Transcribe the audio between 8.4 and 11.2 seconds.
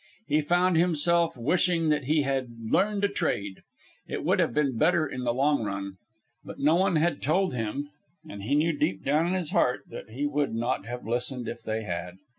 he knew, deep down in his heart, that he would not have